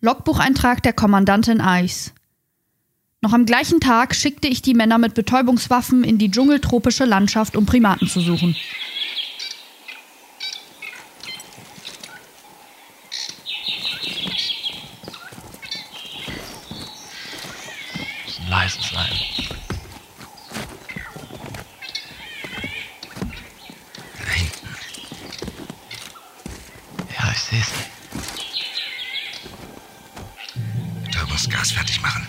[0.00, 2.12] Logbucheintrag der Kommandantin Eis.
[3.20, 7.66] Noch am gleichen Tag schickte ich die Männer mit Betäubungswaffen in die dschungeltropische Landschaft, um
[7.66, 8.54] Primaten zu suchen.
[18.48, 19.06] leise sein.
[24.18, 24.68] Da hinten.
[27.18, 27.97] Ja, ich sehe es.
[31.88, 32.26] Fertig machen.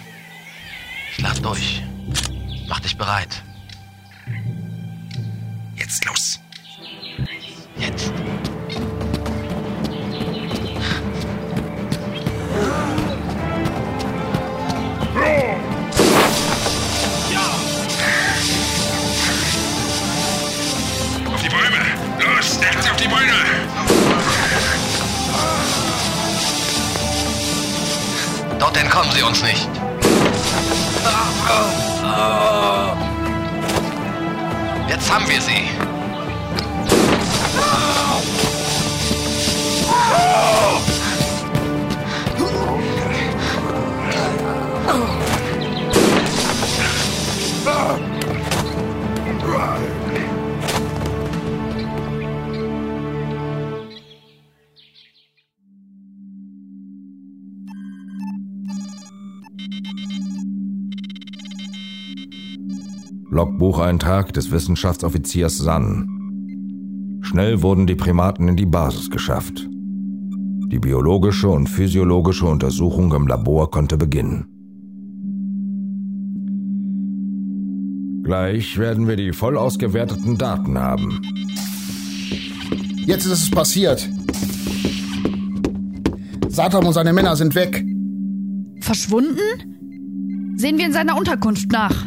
[1.14, 1.84] Schlaf durch.
[2.68, 3.44] Mach dich bereit.
[5.76, 6.40] Jetzt los.
[7.78, 8.12] Jetzt.
[21.26, 21.78] Auf die Bäume.
[22.20, 24.09] Los, deckt auf die Bäume.
[28.60, 29.70] Dort entkommen sie uns nicht.
[34.90, 35.99] Jetzt haben wir sie.
[63.32, 67.20] Logbucheintrag des Wissenschaftsoffiziers Sann.
[67.22, 69.70] Schnell wurden die Primaten in die Basis geschafft.
[70.72, 74.46] Die biologische und physiologische Untersuchung im Labor konnte beginnen.
[78.24, 81.22] Gleich werden wir die voll ausgewerteten Daten haben.
[83.06, 84.10] Jetzt ist es passiert.
[86.48, 87.86] Satam und seine Männer sind weg.
[88.82, 90.56] Verschwunden?
[90.58, 92.06] Sehen wir in seiner Unterkunft nach.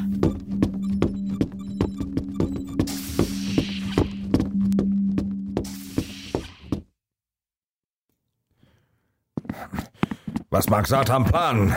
[10.52, 11.74] Was mag Satan planen?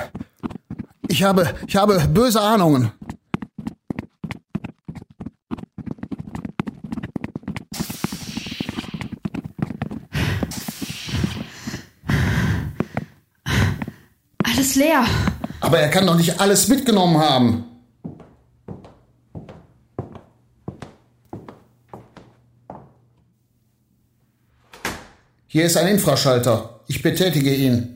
[1.08, 2.92] Ich habe, ich habe böse Ahnungen.
[14.44, 15.06] Alles leer.
[15.62, 17.64] Aber er kann doch nicht alles mitgenommen haben.
[25.48, 26.82] Hier ist ein Infraschalter.
[26.88, 27.95] Ich betätige ihn.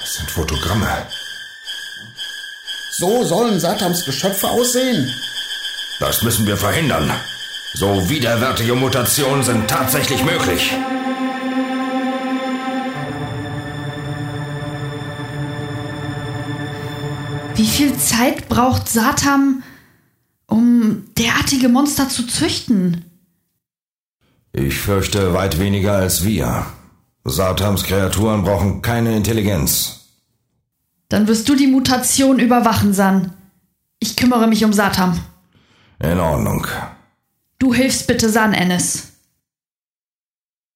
[0.00, 1.06] Das sind Fotogramme.
[2.90, 5.12] So sollen Satams Geschöpfe aussehen.
[5.98, 7.10] Das müssen wir verhindern.
[7.74, 10.72] So widerwärtige Mutationen sind tatsächlich möglich.
[17.54, 19.62] Wie viel Zeit braucht Satam,
[20.46, 21.04] um
[21.42, 23.04] derartige Monster zu züchten?
[24.52, 26.66] Ich fürchte weit weniger als wir.
[27.24, 30.06] Satams Kreaturen brauchen keine Intelligenz.
[31.08, 33.32] Dann wirst du die Mutation überwachen, San.
[33.98, 35.18] Ich kümmere mich um Satam.
[36.00, 36.66] In Ordnung.
[37.58, 39.11] Du hilfst bitte San, Ennis.